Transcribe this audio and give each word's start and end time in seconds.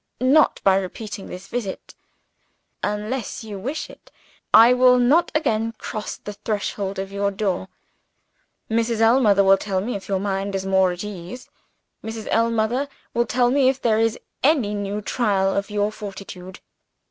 Not 0.19 0.61
by 0.63 0.77
repeating 0.77 1.27
this 1.27 1.45
visit! 1.47 1.93
Unless 2.81 3.43
you 3.43 3.59
wish 3.59 3.87
it, 3.87 4.09
I 4.51 4.73
will 4.73 4.97
not 4.97 5.31
again 5.35 5.73
cross 5.73 6.17
the 6.17 6.33
threshold 6.33 6.97
of 6.97 7.11
your 7.11 7.29
door. 7.29 7.67
Mrs. 8.67 8.99
Ellmother 8.99 9.43
will 9.43 9.57
tell 9.59 9.79
me 9.79 9.95
if 9.95 10.09
your 10.09 10.19
mind 10.19 10.55
is 10.55 10.65
more 10.65 10.91
at 10.91 11.03
ease; 11.03 11.51
Mrs. 12.03 12.25
Ellmother 12.31 12.87
will 13.13 13.27
tell 13.27 13.51
me 13.51 13.69
if 13.69 13.79
there 13.79 13.99
is 13.99 14.17
any 14.43 14.73
new 14.73 15.01
trial 15.03 15.55
of 15.55 15.69
your 15.69 15.91
fortitude. 15.91 16.61